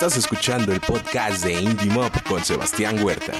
[0.00, 3.32] Estás escuchando el podcast de Indie Mob con Sebastián Huerta.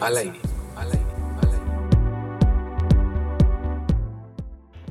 [0.00, 0.49] Al.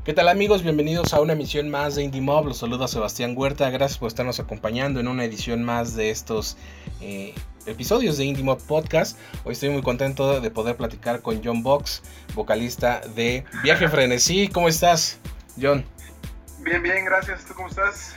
[0.10, 0.64] ¿Qué tal amigos?
[0.64, 2.48] Bienvenidos a una emisión más de Indie Mob.
[2.48, 3.70] Los saluda Sebastián Huerta.
[3.70, 6.58] Gracias por estarnos acompañando en una edición más de estos
[7.00, 7.36] eh,
[7.68, 9.20] episodios de Indie Mob Podcast.
[9.44, 12.02] Hoy estoy muy contento de poder platicar con John Box,
[12.34, 14.48] vocalista de Viaje Frenesí.
[14.48, 15.20] ¿Cómo estás,
[15.62, 15.86] John?
[16.64, 17.46] Bien, bien, gracias.
[17.46, 18.16] ¿Tú cómo estás?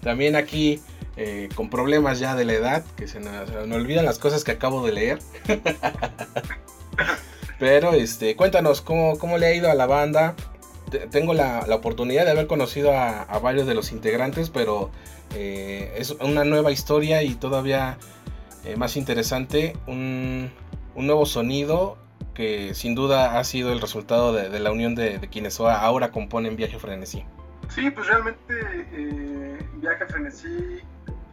[0.00, 0.80] También aquí
[1.16, 4.86] eh, con problemas ya de la edad, que se nos, olvidan las cosas que acabo
[4.86, 5.18] de leer.
[7.58, 10.36] Pero este, cuéntanos cómo, cómo le ha ido a la banda,
[10.98, 14.90] tengo la, oportunidad de haber conocido a, varios de los integrantes, pero
[15.34, 17.98] eh, es una nueva historia y todavía
[18.64, 20.50] eh, más interesante, un,
[20.94, 21.96] nuevo sonido
[22.34, 26.78] que sin duda ha sido el resultado de, la unión de, quienes ahora componen Viaje
[26.78, 27.24] Frenesí.
[27.68, 28.54] Sí, pues realmente
[28.92, 30.80] eh, Viaje Frenesí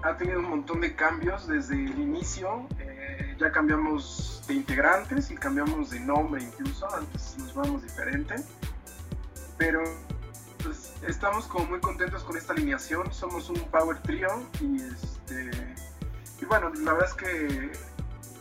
[0.04, 2.68] ha tenido un montón de cambios desde el inicio.
[3.38, 8.36] ya cambiamos de integrantes y cambiamos de nombre incluso, antes nos llamamos diferente
[9.60, 9.84] pero
[10.64, 13.14] pues, estamos como muy contentos con esta alineación.
[13.14, 15.52] Somos un power trio y, este,
[16.42, 17.72] y bueno, la verdad es que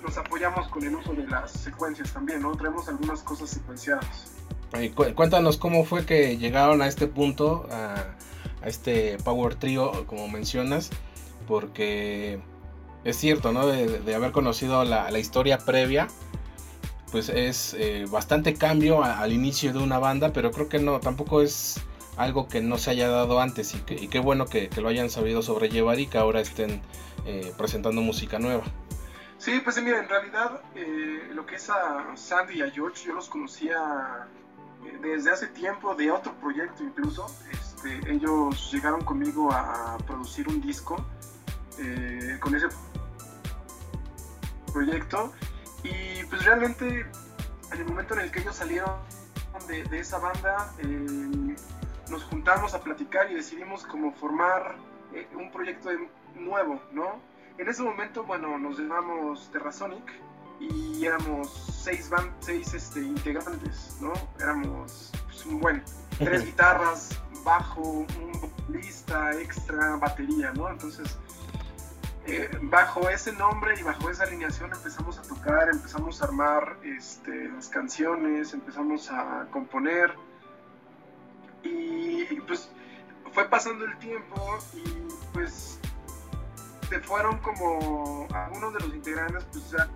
[0.02, 2.52] nos apoyamos con el uso de las secuencias también, ¿no?
[2.52, 4.32] Traemos algunas cosas secuenciadas.
[5.14, 8.14] cuéntanos cómo fue que llegaron a este punto, a,
[8.64, 10.90] este power trio, como mencionas,
[11.48, 12.40] porque
[13.04, 13.66] es cierto, ¿no?
[13.66, 16.06] De, haber conocido la, la historia previa
[17.10, 21.42] pues es eh, bastante cambio al inicio de una banda, pero creo que no, tampoco
[21.42, 21.80] es
[22.16, 26.00] algo que no se haya dado antes y, qué bueno que, lo hayan sabido sobrellevar
[26.00, 26.82] y que ahora estén
[27.26, 28.64] eh, presentando música nueva.
[29.38, 33.14] Sí, pues mira, en realidad eh, lo que es a Sandy y a George yo
[33.14, 34.26] los conocía
[35.00, 37.26] desde hace tiempo de otro proyecto incluso.
[37.52, 40.96] Este, ellos llegaron conmigo a producir un disco
[42.40, 42.66] con ese
[44.72, 45.32] proyecto
[45.82, 47.06] y pues realmente
[47.72, 48.90] en el momento en el que ellos salieron
[49.66, 51.56] de, esa banda, eh,
[52.08, 54.76] nos juntamos a platicar y decidimos como formar
[55.12, 55.90] eh, un proyecto
[56.34, 57.20] nuevo, ¿no?
[57.58, 60.12] En ese momento, bueno, nos llamamos Terrasonic
[60.60, 61.50] y éramos
[61.82, 62.10] seis,
[62.40, 64.12] seis este, integrantes, ¿no?
[64.40, 65.82] Éramos pues, un buen,
[66.18, 70.70] tres guitarras, bajo, un vocalista, extra, batería, ¿no?
[70.70, 71.18] Entonces
[72.30, 77.48] eh, bajo ese nombre y bajo esa alineación empezamos a tocar, empezamos a armar este,
[77.48, 80.12] las canciones, empezamos a componer
[81.62, 82.70] y pues
[83.32, 85.80] fue pasando el tiempo y pues
[86.90, 89.88] se fueron como algunos de los integrantes pues ya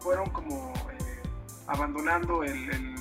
[0.00, 1.22] fueron como eh,
[1.66, 2.96] abandonando el,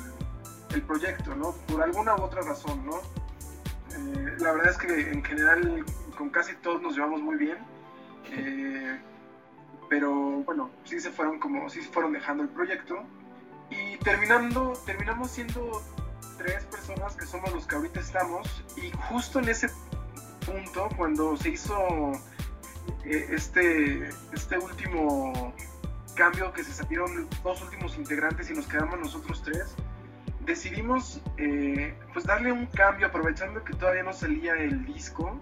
[0.86, 1.54] proyecto, ¿no?
[1.68, 2.98] Por alguna u otra razón, ¿no?
[2.98, 5.86] Eh, la verdad es que en general
[6.18, 7.77] con casi todos nos llevamos muy bien
[8.32, 9.00] eh,
[9.90, 10.12] pero
[10.44, 13.04] bueno, sí se fueron como, sí fueron dejando el proyecto.
[13.70, 15.82] Y terminando, terminamos siendo
[16.38, 18.64] tres personas que somos los que ahorita estamos.
[18.78, 19.70] Y justo en ese
[20.46, 22.12] punto, cuando se hizo
[23.06, 25.54] eh, este, este último
[26.16, 29.76] cambio, que se salieron dos últimos integrantes y nos quedamos nosotros tres,
[30.46, 35.40] decidimos eh, pues darle un cambio, aprovechando que todavía no salía el disco,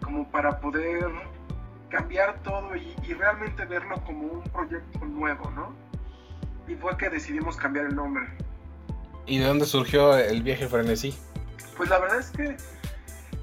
[0.00, 1.04] como para poder
[1.90, 5.74] cambiar todo y, realmente verlo como un proyecto nuevo, ¿no?
[6.66, 8.26] Y fue que decidimos cambiar el nombre.
[9.26, 11.14] ¿Y de dónde surgió el viaje frenesí?
[11.76, 12.56] Pues la verdad es que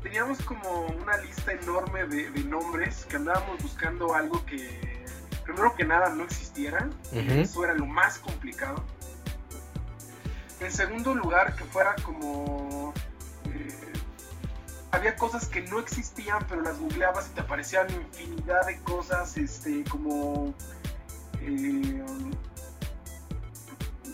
[0.01, 5.05] teníamos como una lista enorme de, nombres que andábamos buscando algo que,
[5.43, 6.89] primero que nada, no existiera.
[7.11, 8.83] Eso era lo más complicado.
[10.59, 12.93] En segundo lugar, que fuera como
[14.97, 19.83] había cosas que no existían, pero las googleabas y te aparecían infinidad de cosas, este,
[19.85, 20.53] como
[21.41, 22.03] eh,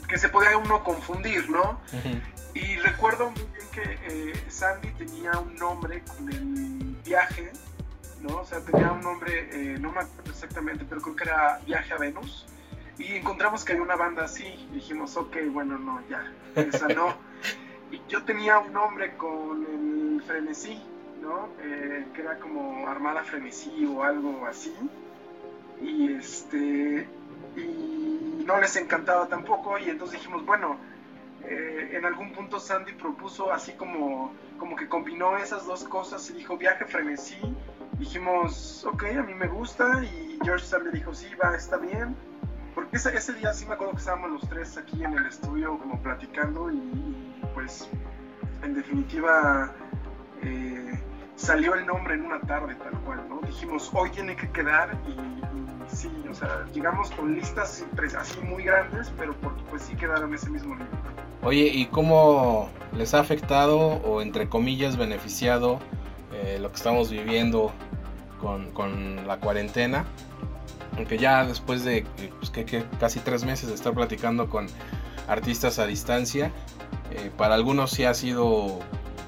[0.07, 1.79] que se podía uno confundir, ¿no?
[2.53, 7.51] Y recuerdo muy bien que eh, Sandy tenía un nombre con el viaje,
[8.21, 8.41] ¿no?
[8.41, 11.93] O sea, tenía un nombre, eh, no me acuerdo exactamente, pero creo que era Viaje
[11.93, 12.45] a Venus.
[12.99, 17.17] Y encontramos que había una banda así, y dijimos, ok, bueno, no, ya, esa no.
[17.91, 20.81] y yo tenía un nombre con el frenesí,
[21.21, 21.49] ¿no?
[21.61, 24.73] Eh, que era como Armada Frenesí o algo así.
[25.81, 27.07] Y este.
[27.55, 29.77] Y no les encantaba tampoco.
[29.77, 30.77] Y entonces dijimos, bueno,
[31.45, 36.33] eh, en algún punto Sandy propuso así como, como que combinó esas dos cosas y
[36.33, 37.37] dijo viaje frenesí.
[37.99, 40.03] Dijimos, ok, a mí me gusta.
[40.03, 42.15] Y George Sam le dijo, sí, va, está bien.
[42.73, 45.77] porque ese, ese, día sí me acuerdo que estábamos los tres aquí en el estudio
[45.77, 47.87] como platicando y, pues
[48.63, 49.73] en definitiva
[50.43, 50.99] eh,
[51.35, 53.41] salió el nombre en una tarde tal cual, ¿no?
[53.41, 57.85] Dijimos, hoy tiene que quedar y, sí, o sea, llegamos con listas
[58.17, 59.35] así muy grandes, pero
[59.69, 60.91] pues sí quedaron ese mismo libro.
[61.43, 65.79] Oye, ¿y cómo les ha afectado o entre comillas beneficiado
[66.31, 67.71] eh, lo que estamos viviendo
[68.39, 70.05] con, con la cuarentena?
[70.97, 72.05] aunque ya después de
[72.39, 74.67] pues, que, casi tres meses de estar platicando con
[75.27, 76.51] artistas a distancia,
[77.11, 78.79] eh, para algunos sí ha sido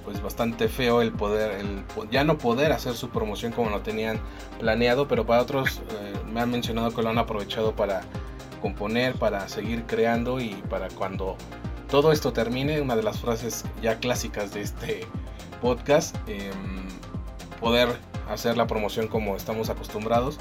[0.05, 4.19] pues bastante feo el poder, el, ya no poder hacer su promoción como lo tenían
[4.59, 8.01] planeado, pero para otros eh, me han mencionado que lo han aprovechado para
[8.61, 11.35] componer, para seguir creando y para cuando
[11.89, 15.07] todo esto termine, una de las frases ya clásicas de este
[15.61, 16.87] podcast, em,
[17.59, 17.89] poder
[18.29, 20.39] hacer la promoción como estamos acostumbrados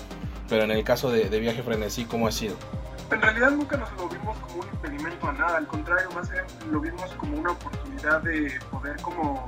[0.49, 2.57] pero en el caso de, Viaje Frenesí, ¿cómo ha sido?
[3.11, 6.45] En realidad nunca nos lo vimos como un impedimento a nada, al contrario, más bien
[6.71, 9.47] lo vimos como una oportunidad de poder como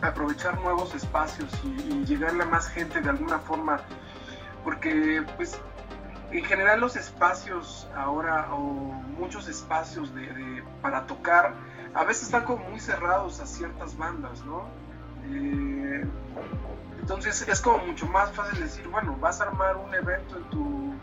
[0.00, 3.80] aprovechar nuevos espacios y, llegarle a más gente de alguna forma,
[4.62, 5.58] porque pues
[6.30, 8.58] en general los espacios ahora o
[9.18, 11.54] muchos espacios de, para tocar
[11.94, 14.64] a veces están como muy cerrados a ciertas bandas, ¿no?
[15.26, 16.04] Eh,
[17.00, 20.94] entonces es como mucho más fácil decir, bueno, vas a armar un evento en tu,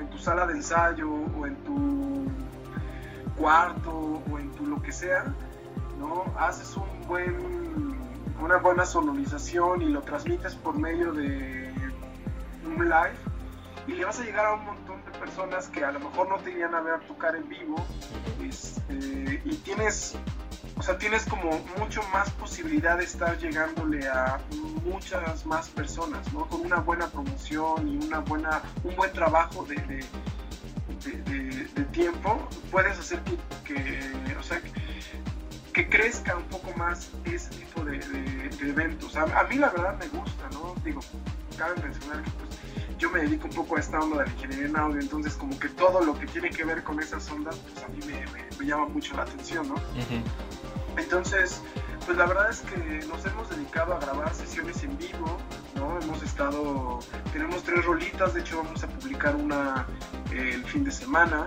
[0.00, 2.26] en tu sala de ensayo o en tu
[3.36, 5.24] cuarto o en tu lo que sea,
[5.98, 6.24] ¿no?
[6.38, 7.96] Haces un buen,
[8.40, 11.72] una buena sonorización y lo transmites por medio de
[12.64, 13.16] un live
[13.86, 16.36] y le vas a llegar a un montón de personas que a lo mejor no
[16.36, 17.76] te irían a ver tocar en vivo
[18.42, 20.16] este, y tienes
[20.78, 24.38] o sea, tienes como mucho más posibilidad de estar llegándole a
[24.84, 26.46] muchas más personas, ¿no?
[26.46, 30.04] Con una buena promoción y una buena, un buen trabajo de,
[31.04, 33.20] de, tiempo, puedes hacer
[33.64, 34.60] que, o sea,
[35.78, 38.00] que crezca un poco más ese tipo de,
[38.62, 39.14] eventos.
[39.14, 40.74] A, a, mí la verdad me gusta, ¿no?
[40.84, 41.00] Digo,
[41.56, 44.66] cabe mencionar que pues, yo me dedico un poco a esta onda de la ingeniería
[44.66, 47.84] en audio, entonces como que todo lo que tiene que ver con esas ondas, pues
[47.84, 48.00] a mí
[48.58, 49.76] me, llama mucho la atención, ¿no?
[50.96, 51.62] Entonces,
[52.06, 55.38] pues la verdad es que nos hemos dedicado a grabar sesiones en vivo,
[55.76, 55.96] ¿no?
[56.00, 56.98] Hemos estado,
[57.32, 59.86] tenemos tres rolitas, de hecho vamos a publicar una
[60.32, 61.46] eh, el fin de semana.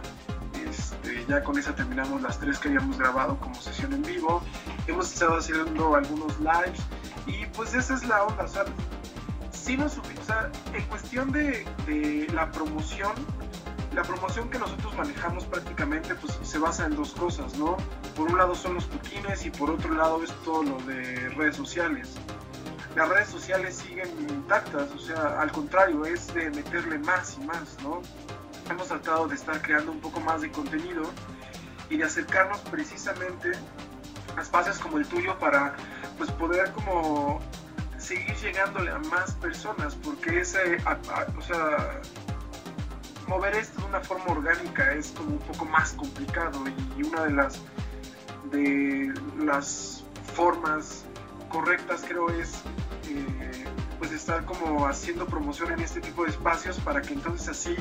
[0.69, 4.41] Este, ya con esa terminamos las tres que habíamos grabado como sesión en vivo.
[4.87, 6.79] Hemos estado haciendo algunos lives
[7.27, 8.65] y pues esa es la onda, o sea,
[9.51, 10.01] sí nos, o
[10.73, 13.11] en cuestión de, de la promoción,
[13.93, 17.77] la promoción que nosotros manejamos prácticamente pues se basa en dos cosas, ¿no?
[18.15, 21.55] Por un lado son los toquines y por otro lado es todo lo de redes
[21.55, 22.09] sociales.
[22.95, 27.77] Las redes sociales siguen intactas, o sea, al contrario, es de meterle más y más,
[27.83, 28.01] ¿no?
[28.69, 31.03] Hemos tratado de estar creando un poco más de contenido
[31.89, 33.51] y de acercarnos precisamente
[34.37, 35.75] a espacios como el tuyo para
[36.17, 37.41] pues poder como
[37.97, 40.77] seguir llegándole a más personas, porque ese,
[41.37, 42.01] o sea,
[43.27, 46.63] mover esto de una forma orgánica es como un poco más complicado
[46.97, 47.61] y una de las
[48.51, 50.03] de las
[50.35, 51.05] formas
[51.49, 52.61] correctas creo es
[53.07, 53.65] eh,
[53.99, 57.75] pues estar como haciendo promoción en este tipo de espacios para que entonces así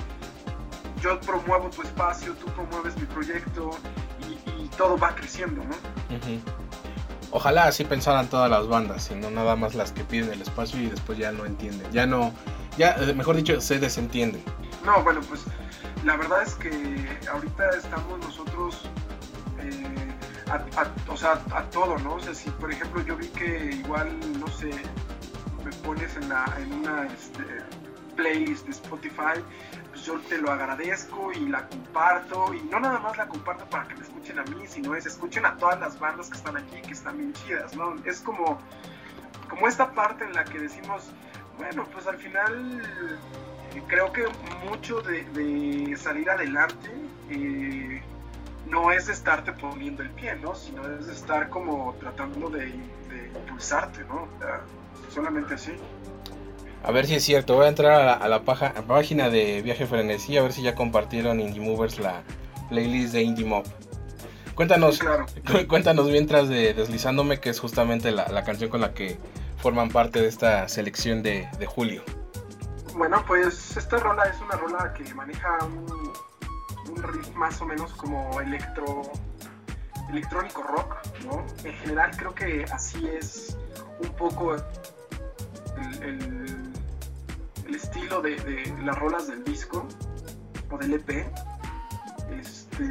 [1.00, 3.70] yo promuevo tu espacio, tú promueves mi proyecto
[4.29, 5.75] y, todo va creciendo, ¿no?
[7.33, 10.80] Ojalá así pensaran todas las bandas, y no nada más las que piden el espacio
[10.80, 12.33] y después ya no entienden, ya no,
[12.78, 14.42] ya eh, mejor dicho, se desentienden.
[14.85, 15.42] No, bueno, pues
[16.04, 16.71] la verdad es que
[17.30, 18.88] ahorita estamos nosotros,
[19.59, 20.14] eh,
[20.50, 22.14] a, o sea, a todo, ¿no?
[22.14, 24.71] O sea, si por ejemplo yo vi que igual, no sé,
[25.64, 27.45] me pones en, la, en una este,
[28.16, 29.42] playlist de Spotify,
[30.00, 33.87] pues yo te lo agradezco y la comparto, y no nada más la comparto para
[33.87, 36.80] que me escuchen a mí, sino es escuchen a todas las bandas que están aquí,
[36.80, 37.95] que están bien chidas, ¿no?
[38.07, 38.59] Es como,
[39.49, 41.11] como esta parte en la que decimos,
[41.59, 42.83] bueno, pues al final
[43.88, 44.26] creo que
[44.64, 46.90] mucho de, salir adelante
[47.28, 48.02] eh,
[48.69, 50.54] no es estarte poniendo el pie, ¿no?
[50.54, 52.69] Sino es estar como tratando de,
[53.35, 54.28] impulsarte, ¿no?
[55.11, 55.73] solamente así.
[56.82, 60.42] A ver si es cierto, voy a entrar a la, página de Viaje Frenesí a
[60.42, 62.22] ver si ya compartieron Indie Movers la
[62.68, 63.64] playlist de Indie Mob.
[64.54, 65.00] Cuéntanos,
[65.68, 69.18] cuéntanos mientras de Deslizándome, que es justamente la, canción con la que
[69.58, 72.02] forman parte de esta selección de julio.
[73.00, 78.40] Bueno, pues esta rola es una rola que maneja un, riff más o menos como
[78.40, 79.10] electro
[80.10, 81.46] electrónico rock, ¿no?
[81.64, 83.56] En general creo que así es
[84.00, 84.56] un poco
[86.02, 86.39] el,
[87.74, 89.86] estilo de, las rolas del disco
[90.70, 91.26] o del EP.
[92.30, 92.84] Este,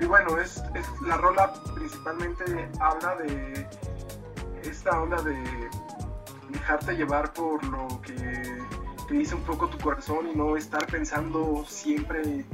[0.00, 0.62] y bueno, es,
[1.06, 3.66] la rola principalmente habla de
[4.62, 5.36] esta onda de
[6.50, 8.14] dejarte llevar por lo que
[9.08, 12.44] te dice un poco tu corazón y no estar pensando siempre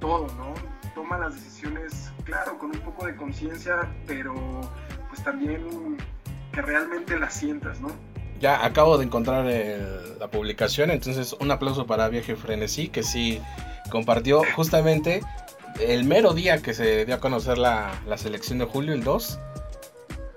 [0.00, 0.54] todo, ¿no?
[0.94, 4.34] Toma las decisiones, claro, con un poco de conciencia, pero
[5.08, 5.96] pues también
[6.52, 7.88] que realmente las sientas, ¿no?
[8.44, 9.46] Ya acabo de encontrar
[10.20, 13.40] la publicación, entonces un aplauso para Viaje Frenesí, que sí
[13.90, 15.22] compartió justamente
[15.80, 19.38] el mero día que se dio a conocer la, selección de julio, el 2,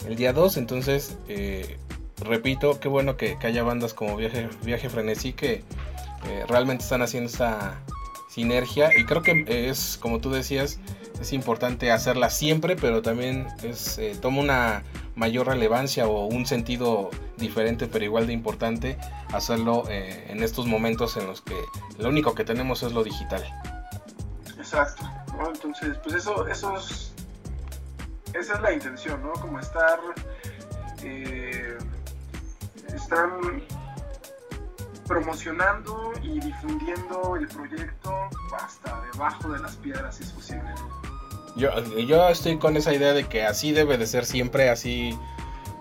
[0.08, 1.76] el día 2, entonces, eh,
[2.24, 5.56] repito, qué bueno que, haya bandas como Viaje, Viaje Frenesí que
[6.30, 7.78] eh, realmente están haciendo esta
[8.30, 10.80] sinergia y creo que es, como tú decías,
[11.20, 14.84] es importante hacerla siempre, pero también es, eh, toma una
[15.18, 18.98] mayor relevancia o un sentido diferente, pero igual de importante
[19.34, 21.56] hacerlo eh, en estos momentos en los que
[21.98, 23.44] lo único que tenemos es lo digital.
[24.58, 25.10] Exacto.
[25.54, 27.14] Entonces, pues eso, eso es,
[28.34, 29.34] esa es la intención, ¿no?
[29.34, 30.00] Como estar,
[31.04, 31.78] eh,
[32.94, 33.64] están
[35.08, 38.14] promocionando y difundiendo el proyecto
[38.60, 40.70] hasta debajo de las piedras si es posible.
[41.56, 45.18] Yo, yo estoy con esa idea de que así debe de ser siempre, así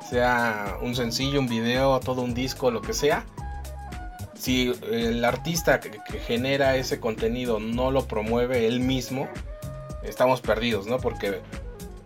[0.09, 3.25] sea un sencillo, un video, todo un disco, lo que sea.
[4.35, 9.29] Si el artista que, genera ese contenido no lo promueve él mismo,
[10.03, 10.99] estamos perdidos, ¿no?
[10.99, 11.41] Porque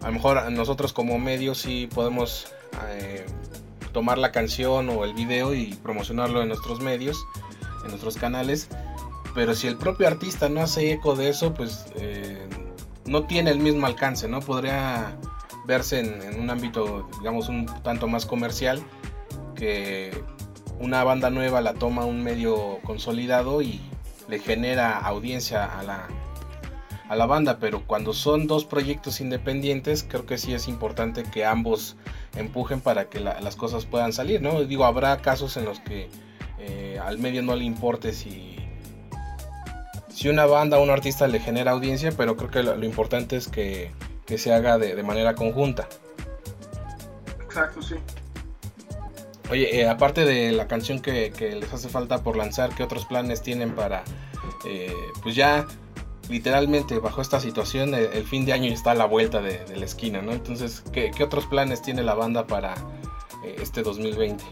[0.01, 2.53] a lo mejor nosotros como medios sí podemos
[2.89, 3.27] eh,
[3.93, 7.25] tomar la canción o el video y promocionarlo en nuestros medios,
[7.85, 8.69] en nuestros canales.
[9.35, 12.49] Pero si el propio artista no hace eco de eso, pues eh,
[13.05, 14.41] no tiene el mismo alcance, ¿no?
[14.41, 15.17] Podría
[15.67, 18.83] verse en, un ámbito, digamos, un tanto más comercial,
[19.55, 20.23] que
[20.79, 23.81] una banda nueva la toma un medio consolidado y
[24.29, 26.09] le genera audiencia a la,
[27.09, 31.45] a la banda, pero cuando son dos proyectos independientes, creo que sí es importante que
[31.45, 31.97] ambos
[32.37, 34.63] empujen para que las cosas puedan salir, ¿no?
[34.65, 36.09] Digo, habrá casos en los que
[36.59, 38.61] eh, al medio no le importe si
[40.21, 43.49] si una banda o un artista le genera audiencia, pero creo que lo, importante es
[43.49, 43.91] que,
[44.39, 45.89] se haga de, manera conjunta.
[47.43, 47.97] Exacto, sí.
[49.51, 53.43] Oye, eh, aparte de la canción que, les hace falta por lanzar, ¿qué otros planes
[53.43, 54.05] tienen para,
[54.65, 55.67] eh, pues ya
[56.29, 60.23] literalmente bajo esta situación, el, fin de año está a la vuelta de, la esquina,
[60.23, 60.31] ¿no?
[60.31, 62.75] Entonces, ¿qué, otros planes tiene la banda para
[63.45, 64.45] eh, este 2020?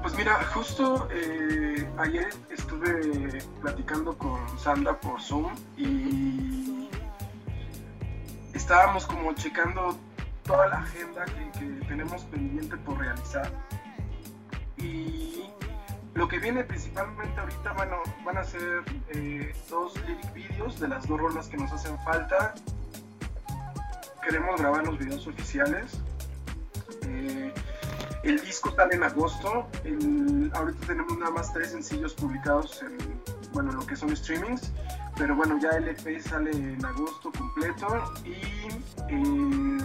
[0.00, 1.08] Pues mira, justo
[1.98, 6.55] ayer estuve platicando con Sandra por Zoom y
[8.66, 9.96] estábamos como checando
[10.42, 13.48] toda la agenda que, tenemos pendiente por realizar.
[14.76, 15.44] Y
[16.14, 21.06] lo que viene principalmente ahorita, bueno, van a ser eh, dos lyric videos de las
[21.06, 22.54] dos rolas que nos hacen falta.
[24.20, 26.00] Queremos grabar los videos oficiales.
[27.02, 27.54] Eh,
[28.24, 29.68] el disco sale en agosto.
[30.54, 32.98] ahorita tenemos nada más tres sencillos publicados en
[33.52, 34.72] bueno, lo que son streamings.
[35.16, 38.12] Pero bueno, ya el EP sale en agosto completo.
[38.24, 38.32] Y,
[39.08, 39.78] eh,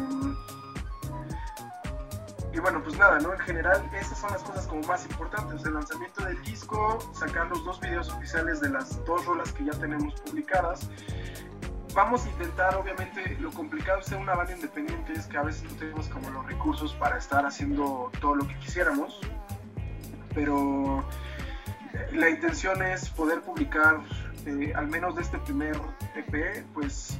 [2.53, 3.33] y bueno, pues nada, ¿no?
[3.33, 5.63] En general, esas son las cosas como más importantes.
[5.65, 9.73] El lanzamiento del disco, sacar los dos videos oficiales de las dos rolas que ya
[9.73, 10.89] tenemos publicadas
[11.93, 15.63] vamos a intentar, obviamente, lo complicado de ser una banda independiente es que a veces
[15.63, 19.19] no tenemos como los recursos para estar haciendo todo lo que quisiéramos,
[20.33, 21.03] pero
[22.13, 23.99] la intención es poder publicar,
[24.45, 25.75] eh, al menos de este primer
[26.15, 27.17] EP, pues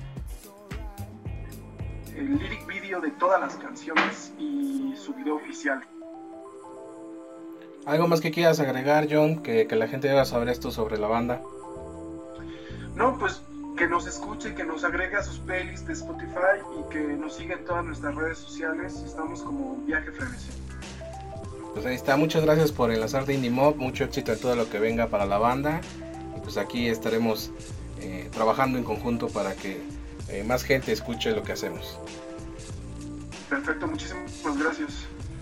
[2.15, 5.81] el lyric video de todas las canciones y su video oficial.
[7.85, 9.41] ¿Algo más que quieras agregar, John?
[9.41, 11.41] Que, que la gente deba saber esto sobre la banda.
[12.95, 13.41] No, pues
[13.77, 17.55] que nos escuche, que nos agregue a sus playlists de Spotify y que nos siga
[17.55, 19.01] en todas nuestras redes sociales.
[19.05, 20.51] Estamos como Viaje Frenesí.
[21.73, 24.77] Pues ahí está, muchas gracias por enlazarte Indie Mob, mucho éxito en todo lo que
[24.77, 25.81] venga para la banda.
[26.43, 27.51] Pues aquí estaremos
[28.01, 29.81] eh, trabajando en conjunto para que
[30.29, 31.97] eh, más gente escuche lo que hacemos.
[33.49, 34.91] Perfecto, muchísimas gracias.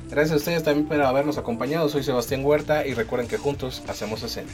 [0.10, 1.88] Gracias a ustedes también por habernos acompañado.
[1.89, 4.50] Soy Sebastián Huerta y recuerden que juntos hacemos escena.